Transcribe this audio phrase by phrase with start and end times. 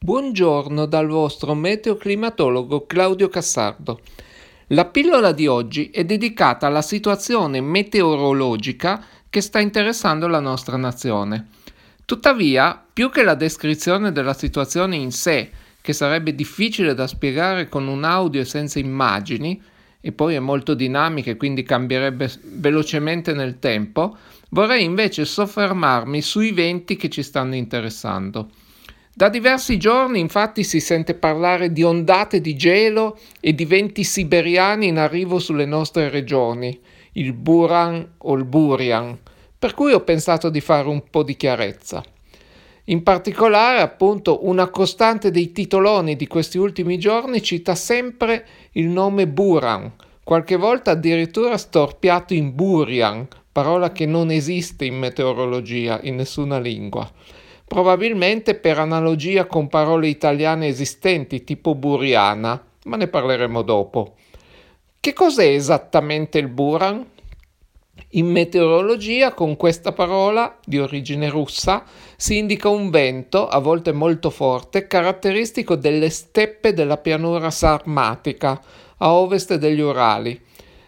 [0.00, 4.00] Buongiorno dal vostro meteoclimatologo Claudio Cassardo.
[4.68, 11.48] La pillola di oggi è dedicata alla situazione meteorologica che sta interessando la nostra nazione.
[12.04, 17.88] Tuttavia, più che la descrizione della situazione in sé, che sarebbe difficile da spiegare con
[17.88, 19.60] un audio senza immagini,
[20.00, 24.16] e poi è molto dinamica e quindi cambierebbe velocemente nel tempo,
[24.50, 28.48] vorrei invece soffermarmi sui venti che ci stanno interessando.
[29.18, 34.86] Da diversi giorni infatti si sente parlare di ondate di gelo e di venti siberiani
[34.86, 36.78] in arrivo sulle nostre regioni,
[37.14, 39.18] il Buran o il Burian,
[39.58, 42.00] per cui ho pensato di fare un po' di chiarezza.
[42.84, 49.26] In particolare, appunto, una costante dei titoloni di questi ultimi giorni cita sempre il nome
[49.26, 56.60] Buran, qualche volta addirittura storpiato in Burian, parola che non esiste in meteorologia in nessuna
[56.60, 57.10] lingua
[57.68, 64.14] probabilmente per analogia con parole italiane esistenti tipo buriana, ma ne parleremo dopo.
[64.98, 67.06] Che cos'è esattamente il buran?
[68.12, 71.84] In meteorologia con questa parola, di origine russa,
[72.16, 78.60] si indica un vento, a volte molto forte, caratteristico delle steppe della pianura sarmatica,
[78.98, 80.40] a ovest degli Urali.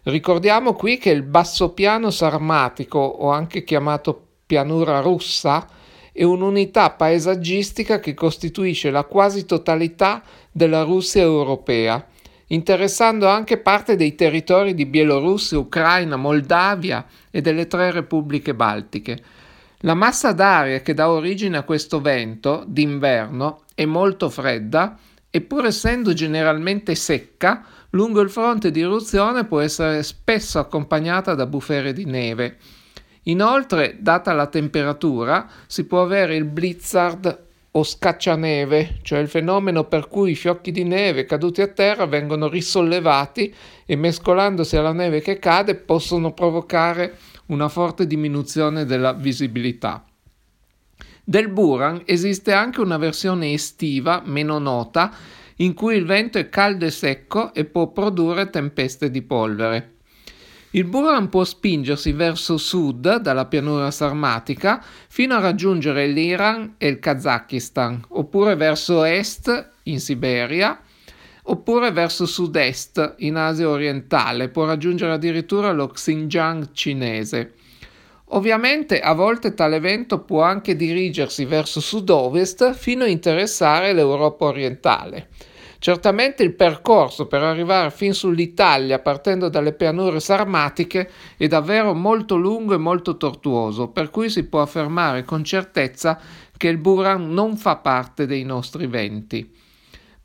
[0.04, 5.68] Ricordiamo qui che il bassopiano sarmatico, o anche chiamato pianura russa,
[6.12, 12.06] è un'unità paesaggistica che costituisce la quasi totalità della Russia europea,
[12.48, 19.22] interessando anche parte dei territori di Bielorussia, Ucraina, Moldavia e delle tre repubbliche baltiche.
[19.82, 24.98] La massa d'aria che dà origine a questo vento d'inverno è molto fredda
[25.30, 31.46] e pur essendo generalmente secca, lungo il fronte di eruzione può essere spesso accompagnata da
[31.46, 32.58] bufere di neve.
[33.30, 40.08] Inoltre, data la temperatura, si può avere il blizzard o scaccianeve, cioè il fenomeno per
[40.08, 43.54] cui i fiocchi di neve caduti a terra vengono risollevati
[43.86, 47.16] e mescolandosi alla neve che cade possono provocare
[47.46, 50.04] una forte diminuzione della visibilità.
[51.22, 55.12] Del Buran esiste anche una versione estiva meno nota
[55.56, 59.98] in cui il vento è caldo e secco e può produrre tempeste di polvere.
[60.72, 67.00] Il Buran può spingersi verso sud dalla pianura sarmatica fino a raggiungere l'Iran e il
[67.00, 70.80] Kazakistan, oppure verso est in Siberia,
[71.42, 77.54] oppure verso sud-est in Asia orientale, può raggiungere addirittura lo Xinjiang cinese.
[78.26, 85.30] Ovviamente a volte tale vento può anche dirigersi verso sud-ovest fino a interessare l'Europa orientale.
[85.82, 91.08] Certamente il percorso per arrivare fin sull'Italia partendo dalle pianure sarmatiche
[91.38, 96.20] è davvero molto lungo e molto tortuoso, per cui si può affermare con certezza
[96.54, 99.50] che il Buran non fa parte dei nostri venti.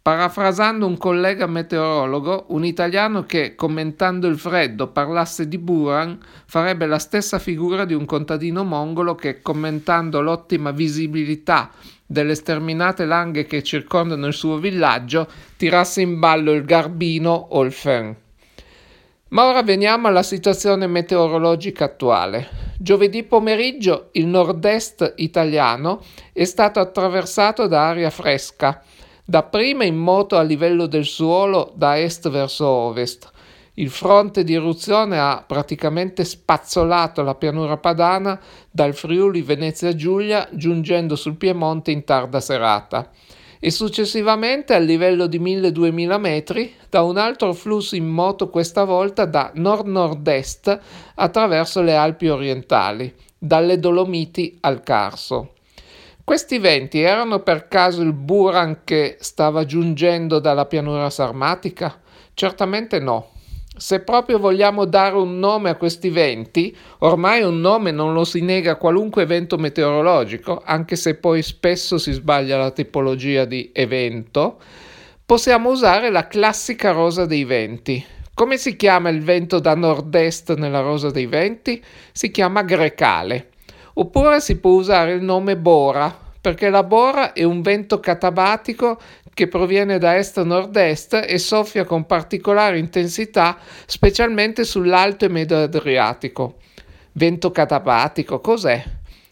[0.05, 6.99] Parafrasando un collega meteorologo, un italiano che, commentando il freddo, parlasse di Buran, farebbe la
[6.99, 11.71] stessa figura di un contadino mongolo che, commentando l'ottima visibilità
[12.05, 15.27] delle sterminate langhe che circondano il suo villaggio,
[15.57, 18.15] tirasse in ballo il garbino o il fen.
[19.29, 22.47] Ma ora veniamo alla situazione meteorologica attuale.
[22.77, 28.83] Giovedì pomeriggio il nord-est italiano è stato attraversato da aria fresca,
[29.25, 33.31] dapprima in moto a livello del suolo da est verso ovest,
[33.77, 38.39] il fronte di eruzione ha praticamente spazzolato la pianura padana
[38.71, 43.11] dal Friuli Venezia Giulia giungendo sul Piemonte in tarda serata
[43.59, 49.25] e successivamente al livello di 1000-2000 metri da un altro flusso in moto questa volta
[49.25, 50.79] da nord-nord-est
[51.15, 55.54] attraverso le Alpi orientali, dalle Dolomiti al Carso.
[56.25, 62.01] Questi venti erano per caso il Buran che stava giungendo dalla pianura sarmatica?
[62.33, 63.29] Certamente no.
[63.77, 68.41] Se proprio vogliamo dare un nome a questi venti, ormai un nome non lo si
[68.41, 74.59] nega a qualunque evento meteorologico, anche se poi spesso si sbaglia la tipologia di evento,
[75.23, 78.03] possiamo usare la classica rosa dei venti.
[78.33, 81.83] Come si chiama il vento da nord-est nella rosa dei venti?
[82.11, 83.51] Si chiama grecale.
[83.97, 88.99] Oppure si può usare il nome bora, perché la bora è un vento catabatico
[89.33, 93.57] che proviene da est-nord-est e soffia con particolare intensità,
[93.87, 96.57] specialmente sull'alto e medio Adriatico.
[97.13, 98.83] Vento catabatico, cos'è?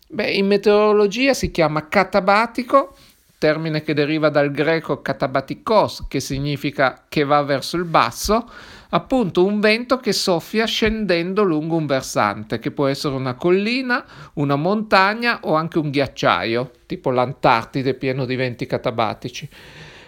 [0.08, 2.96] Beh, in meteorologia si chiama catabatico
[3.38, 8.50] termine che deriva dal greco katabatikos, che significa che va verso il basso,
[8.94, 14.06] appunto un vento che soffia scendendo lungo un versante, che può essere una collina,
[14.36, 19.50] una montagna o anche un ghiacciaio, tipo l'Antartide pieno di venti catabatici.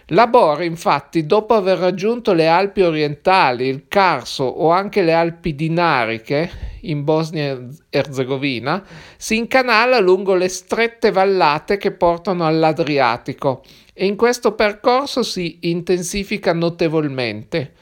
[0.09, 6.77] Labor, infatti, dopo aver raggiunto le Alpi orientali, il Carso o anche le Alpi Dinariche
[6.81, 8.85] in Bosnia e Erzegovina,
[9.17, 13.63] si incanala lungo le strette vallate che portano all'Adriatico
[13.95, 17.73] e in questo percorso si intensifica notevolmente.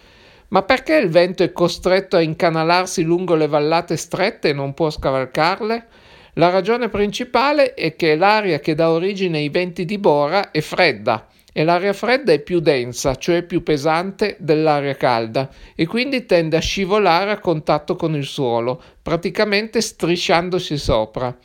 [0.53, 4.91] Ma perché il vento è costretto a incanalarsi lungo le vallate strette e non può
[4.91, 5.87] scavalcarle?
[6.33, 11.27] La ragione principale è che l'aria che dà origine ai venti di Bora è fredda
[11.51, 16.61] e l'aria fredda è più densa, cioè più pesante dell'aria calda e quindi tende a
[16.61, 21.35] scivolare a contatto con il suolo, praticamente strisciandosi sopra.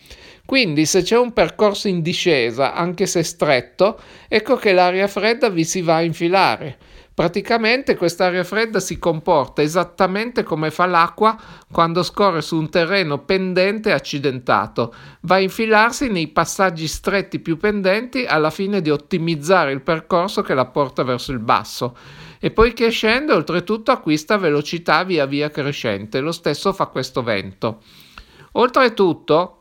[0.44, 5.64] Quindi se c'è un percorso in discesa, anche se stretto, ecco che l'aria fredda vi
[5.64, 6.76] si va a infilare.
[7.18, 11.36] Praticamente quest'aria fredda si comporta esattamente come fa l'acqua
[11.68, 14.94] quando scorre su un terreno pendente e accidentato.
[15.22, 20.54] Va a infilarsi nei passaggi stretti più pendenti alla fine di ottimizzare il percorso che
[20.54, 21.96] la porta verso il basso.
[22.38, 26.20] E poiché scende, oltretutto acquista velocità via via crescente.
[26.20, 27.82] Lo stesso fa questo vento.
[28.52, 29.57] Oltretutto,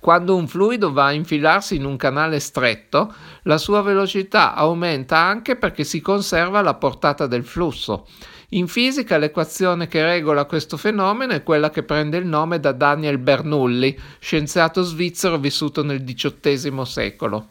[0.00, 5.56] quando un fluido va a infilarsi in un canale stretto, la sua velocità aumenta anche
[5.56, 8.06] perché si conserva la portata del flusso.
[8.52, 13.18] In fisica l'equazione che regola questo fenomeno è quella che prende il nome da Daniel
[13.18, 17.48] Bernoulli, scienziato svizzero vissuto nel XVIII secolo.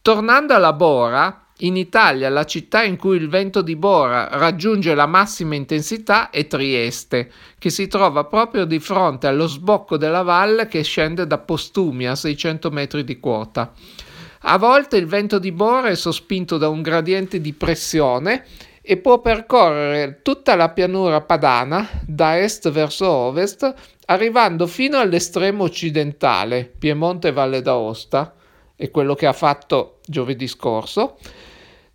[0.00, 5.06] Tornando alla Bora, in Italia la città in cui il vento di Bora raggiunge la
[5.06, 10.82] massima intensità è Trieste, che si trova proprio di fronte allo sbocco della valle che
[10.82, 13.72] scende da Postumia a 600 metri di quota.
[14.44, 18.44] A volte il vento di Bora è sospinto da un gradiente di pressione
[18.82, 23.72] e può percorrere tutta la pianura padana da est verso ovest,
[24.06, 28.34] arrivando fino all'estremo occidentale, Piemonte Valle d'Aosta,
[28.74, 31.16] è quello che ha fatto giovedì scorso,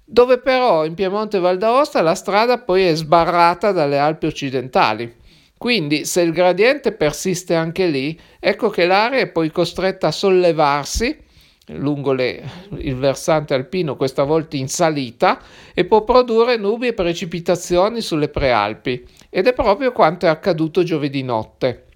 [0.10, 5.14] dove però in Piemonte e Val d'Aosta la strada poi è sbarrata dalle Alpi occidentali.
[5.58, 11.26] Quindi se il gradiente persiste anche lì, ecco che l'area è poi costretta a sollevarsi
[11.72, 12.42] lungo le,
[12.78, 15.42] il versante alpino, questa volta in salita,
[15.74, 19.06] e può produrre nubi e precipitazioni sulle prealpi.
[19.30, 21.88] Ed è proprio quanto è accaduto giovedì notte.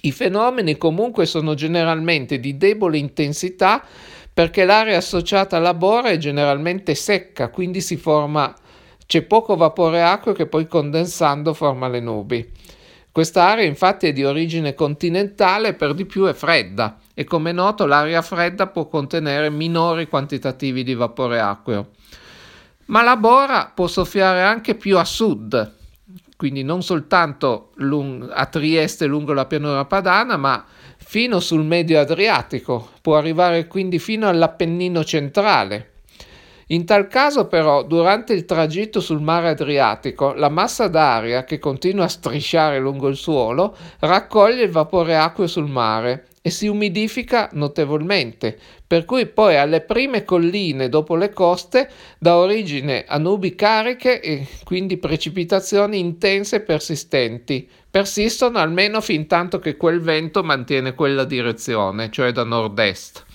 [0.00, 3.84] I fenomeni comunque sono generalmente di debole intensità
[4.38, 8.54] perché l'area associata alla bora è generalmente secca, quindi si forma,
[9.04, 12.48] c'è poco vapore acqueo che poi condensando forma le nubi.
[13.10, 17.84] Questa area infatti è di origine continentale per di più è fredda e come noto
[17.84, 21.88] l'aria fredda può contenere minori quantitativi di vapore acqueo.
[22.84, 25.77] Ma la bora può soffiare anche più a sud,
[26.38, 30.64] quindi non soltanto lung- a Trieste lungo la pianura padana, ma
[30.96, 35.94] fino sul medio Adriatico, può arrivare quindi fino all'Appennino centrale.
[36.68, 42.04] In tal caso però, durante il tragitto sul mare Adriatico, la massa d'aria che continua
[42.04, 48.58] a strisciare lungo il suolo raccoglie il vapore acqueo sul mare e si umidifica notevolmente,
[48.86, 54.46] per cui poi alle prime colline dopo le coste dà origine a nubi cariche e
[54.64, 57.68] quindi precipitazioni intense e persistenti.
[57.90, 63.26] Persistono almeno fin tanto che quel vento mantiene quella direzione, cioè da nord-est.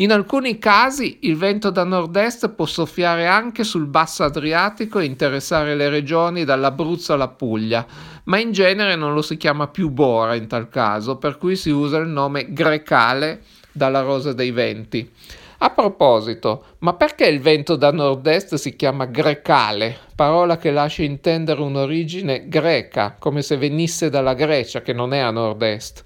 [0.00, 5.74] In alcuni casi il vento da nord-est può soffiare anche sul basso Adriatico e interessare
[5.74, 7.84] le regioni dall'Abruzzo alla Puglia,
[8.24, 11.68] ma in genere non lo si chiama più bora in tal caso, per cui si
[11.68, 13.42] usa il nome grecale
[13.72, 15.06] dalla rosa dei venti.
[15.58, 21.60] A proposito, ma perché il vento da nord-est si chiama grecale, parola che lascia intendere
[21.60, 26.04] un'origine greca, come se venisse dalla Grecia, che non è a nord-est?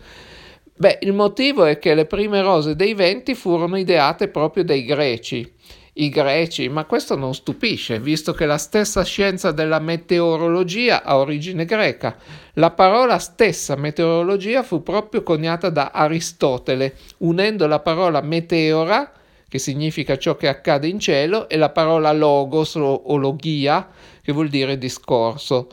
[0.76, 5.52] Beh, il motivo è che le prime rose dei venti furono ideate proprio dai greci.
[5.96, 11.64] I greci, ma questo non stupisce, visto che la stessa scienza della meteorologia ha origine
[11.64, 12.16] greca.
[12.54, 19.12] La parola stessa meteorologia fu proprio coniata da Aristotele, unendo la parola meteora,
[19.48, 23.88] che significa ciò che accade in cielo, e la parola logos o logia,
[24.20, 25.68] che vuol dire discorso.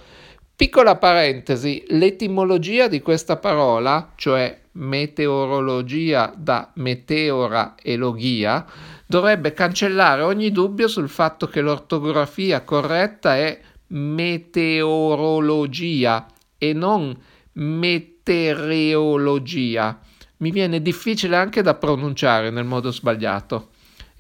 [0.56, 8.66] Piccola parentesi, l'etimologia di questa parola, cioè meteorologia da meteora e logia,
[9.06, 16.26] dovrebbe cancellare ogni dubbio sul fatto che l'ortografia corretta è meteorologia
[16.58, 17.16] e non
[17.54, 20.00] meteorologia.
[20.38, 23.70] Mi viene difficile anche da pronunciare nel modo sbagliato.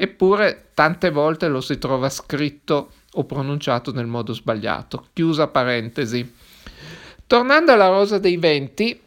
[0.01, 5.05] eppure tante volte lo si trova scritto o pronunciato nel modo sbagliato.
[5.13, 6.34] Chiusa parentesi.
[7.27, 9.00] Tornando alla Rosa dei Venti,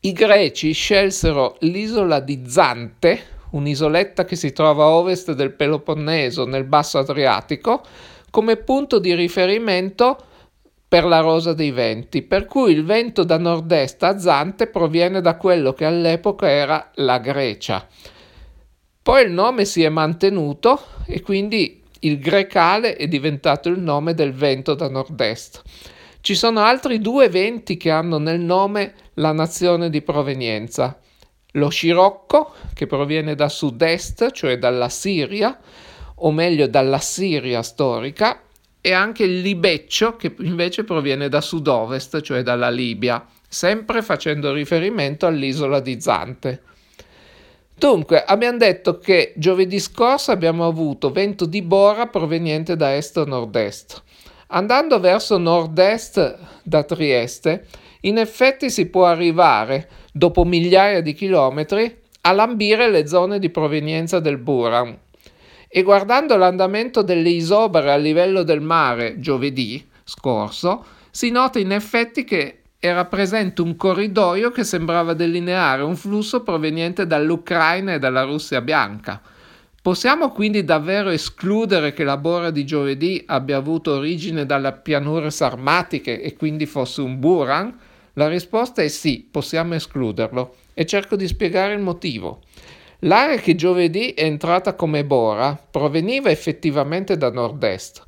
[0.00, 6.64] i greci scelsero l'isola di Zante, un'isoletta che si trova a ovest del Peloponneso nel
[6.64, 7.82] basso Adriatico,
[8.30, 10.16] come punto di riferimento
[10.86, 15.36] per la rosa dei venti, per cui il vento da nord-est a Zante proviene da
[15.36, 17.86] quello che all'epoca era la Grecia.
[19.02, 24.32] Poi il nome si è mantenuto e quindi il grecale è diventato il nome del
[24.32, 25.62] vento da nord-est.
[26.20, 30.98] Ci sono altri due venti che hanno nel nome la nazione di provenienza.
[31.52, 35.58] Lo scirocco, che proviene da sud-est, cioè dalla Siria,
[36.16, 38.42] o meglio dalla Siria storica,
[38.80, 45.26] e anche il libeccio, che invece proviene da sud-ovest, cioè dalla Libia, sempre facendo riferimento
[45.26, 46.62] all'isola di Zante.
[47.74, 53.24] Dunque, abbiamo detto che giovedì scorso abbiamo avuto vento di Bora proveniente da est o
[53.24, 54.02] nord-est.
[54.50, 57.66] Andando verso nord-est da Trieste,
[58.02, 64.20] in effetti si può arrivare, dopo migliaia di chilometri, a lambire le zone di provenienza
[64.20, 64.96] del Buran.
[65.68, 72.24] E guardando l'andamento delle isobare a livello del mare giovedì scorso, si nota in effetti
[72.24, 78.62] che era presente un corridoio che sembrava delineare un flusso proveniente dall'Ucraina e dalla Russia
[78.62, 79.20] bianca.
[79.88, 86.20] Possiamo quindi davvero escludere che la bora di giovedì abbia avuto origine dalle pianure sarmatiche
[86.20, 87.74] e quindi fosse un Buran?
[88.12, 92.42] La risposta è sì, possiamo escluderlo e cerco di spiegare il motivo.
[92.98, 98.04] L'area che giovedì è entrata come Bora proveniva effettivamente da nord-est,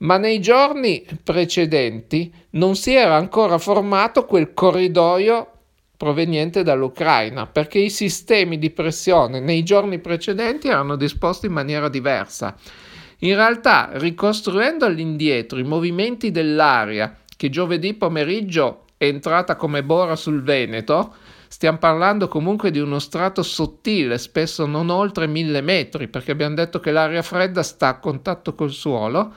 [0.00, 5.53] ma nei giorni precedenti non si era ancora formato quel corridoio
[5.96, 12.56] proveniente dall'Ucraina, perché i sistemi di pressione nei giorni precedenti erano disposti in maniera diversa.
[13.18, 20.42] In realtà, ricostruendo all'indietro i movimenti dell'aria che giovedì pomeriggio è entrata come bora sul
[20.42, 21.14] Veneto,
[21.48, 26.80] stiamo parlando comunque di uno strato sottile, spesso non oltre mille metri, perché abbiamo detto
[26.80, 29.32] che l'aria fredda sta a contatto col suolo.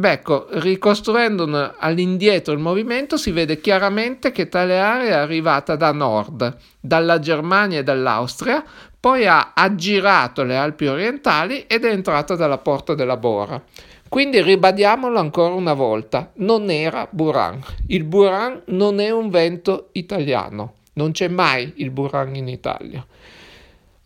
[0.00, 6.56] Ecco, ricostruendo all'indietro il movimento si vede chiaramente che tale area è arrivata da nord,
[6.78, 8.64] dalla Germania e dall'Austria,
[9.00, 13.62] poi ha aggirato le Alpi orientali ed è entrata dalla porta della Bora.
[14.08, 17.60] Quindi ribadiamolo ancora una volta, non era Buran.
[17.88, 23.04] Il Buran non è un vento italiano, non c'è mai il Buran in Italia.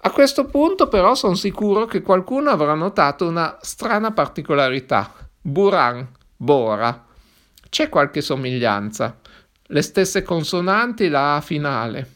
[0.04, 5.12] A questo punto però sono sicuro che qualcuno avrà notato una strana particolarità.
[5.44, 6.06] Buran,
[6.36, 7.04] Bora.
[7.68, 9.18] C'è qualche somiglianza.
[9.66, 12.10] Le stesse consonanti, la A finale.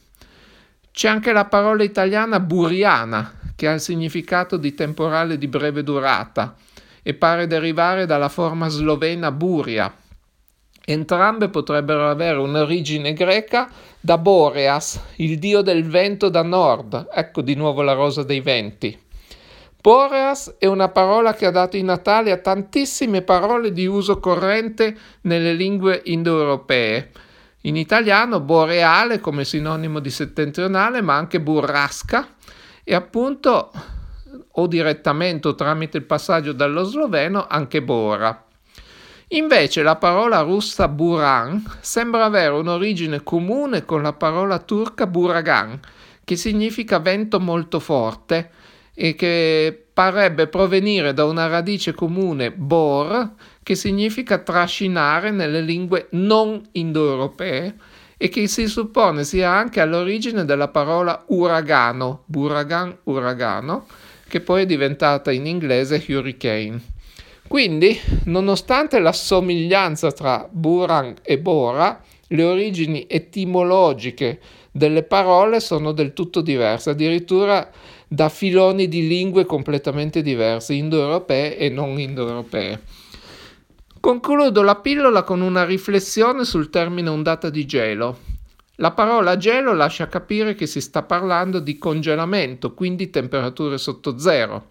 [0.93, 6.55] C'è anche la parola italiana buriana, che ha il significato di temporale di breve durata
[7.03, 9.93] e pare derivare dalla forma slovena Buria.
[10.85, 13.69] Entrambe potrebbero avere un'origine greca
[13.99, 17.09] da Boreas, il dio del vento da nord.
[17.13, 18.97] Ecco di nuovo la rosa dei venti.
[19.87, 24.97] Boreas è una parola che ha dato i natali a tantissime parole di uso corrente
[25.21, 27.13] nelle lingue indoeuropee.
[27.61, 32.31] In italiano boreale come sinonimo di settentrionale, ma anche burrasca
[32.83, 33.71] e appunto
[34.51, 38.45] o direttamente o tramite il passaggio dallo sloveno anche Bora.
[39.29, 45.79] Invece la parola russa buran sembra avere un'origine comune con la parola turca buragan,
[46.25, 48.51] che significa vento molto forte
[48.99, 56.63] e che parebbe provenire da una radice comune bor, che significa trascinare nelle lingue non
[56.73, 57.75] indoeuropee
[58.17, 63.87] e che si suppone sia anche all'origine della parola uragano, buragan uragano,
[64.27, 66.81] che poi è diventata in inglese hurricane.
[67.47, 74.41] Quindi, nonostante la somiglianza tra Buran e Bora, le origini etimologiche
[74.77, 77.71] delle parole sono del tutto diverse, addirittura
[78.07, 82.81] da filoni di lingue completamente diverse, indoeuropee e non indoeuropee.
[83.99, 88.19] Concludo la pillola con una riflessione sul termine ondata di gelo.
[88.77, 94.67] La parola gelo lascia capire che si sta parlando di congelamento, quindi temperature sotto zero.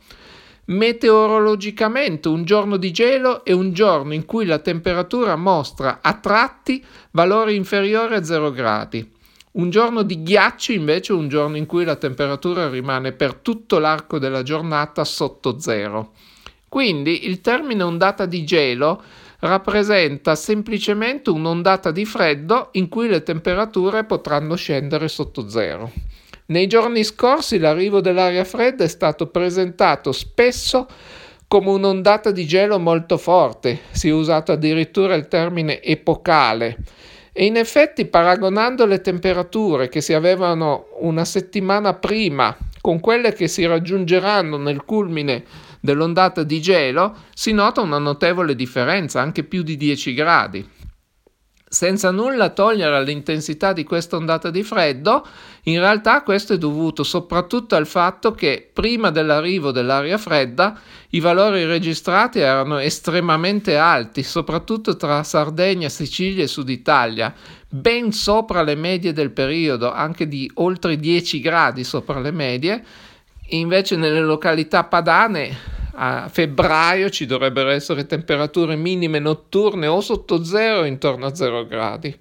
[0.66, 6.84] Meteorologicamente un giorno di gelo è un giorno in cui la temperatura mostra a tratti
[7.12, 9.14] valori inferiori a 0 gradi.
[9.58, 13.80] Un giorno di ghiaccio invece è un giorno in cui la temperatura rimane per tutto
[13.80, 16.12] l'arco della giornata sotto zero.
[16.68, 19.02] Quindi il termine ondata di gelo
[19.40, 25.90] rappresenta semplicemente un'ondata di freddo in cui le temperature potranno scendere sotto zero.
[26.48, 30.86] Nei giorni scorsi l'arrivo dell'aria fredda è stato presentato spesso
[31.48, 36.78] come un'ondata di gelo molto forte, si è usato addirittura il termine epocale.
[37.38, 43.50] E in effetti, paragonando le temperature che si avevano una settimana prima con quelle che
[43.50, 45.44] si raggiungeranno nel culmine
[45.82, 50.66] dell'ondata di gelo, si nota una notevole differenza, anche più di 10 gradi
[51.76, 55.28] senza nulla togliere all'intensità di questa ondata di freddo,
[55.64, 60.80] in realtà questo è dovuto soprattutto al fatto che prima dell'arrivo dell'aria fredda
[61.10, 67.34] i valori registrati erano estremamente alti, soprattutto tra Sardegna, Sicilia e Sud Italia,
[67.68, 72.84] ben sopra le medie del periodo, anche di oltre 10 gradi sopra le medie.
[73.50, 80.80] Invece nelle località padane a febbraio ci dovrebbero essere temperature minime notturne o sotto zero
[80.80, 82.16] o intorno a zero gradi.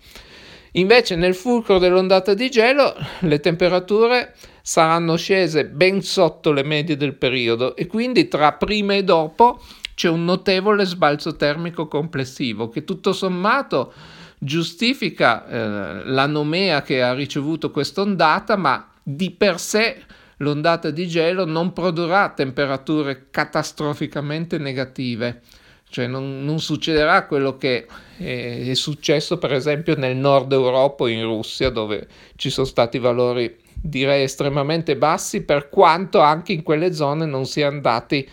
[0.73, 7.15] Invece nel fulcro dell'ondata di gelo le temperature saranno scese ben sotto le medie del
[7.15, 9.61] periodo e quindi tra prima e dopo
[9.95, 13.93] c'è un notevole sbalzo termico complessivo che tutto sommato
[14.39, 20.03] giustifica eh, la nomea che ha ricevuto quest'ondata, ma di per sé
[20.39, 25.43] l'ondata di gelo non produrrà temperature catastroficamente negative,
[25.89, 27.87] cioè non, non succederà quello che
[28.17, 32.99] è, è, successo per esempio nel nord Europa o in Russia dove ci sono stati
[32.99, 38.27] valori direi estremamente bassi per quanto anche in quelle zone non sia andati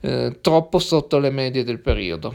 [0.00, 2.34] eh, troppo sotto le medie del periodo.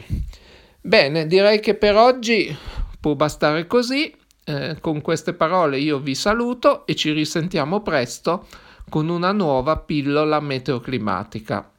[0.80, 2.56] Bene, direi che per oggi
[2.98, 4.12] può bastare così.
[4.44, 8.46] Eh, con queste parole io vi saluto e ci risentiamo presto
[8.88, 11.71] con una nuova pillola meteoclimatica.